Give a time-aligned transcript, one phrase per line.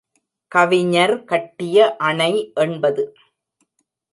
[0.51, 2.31] கவிஞர் கட்டிய அணை
[2.55, 3.03] எண்பது.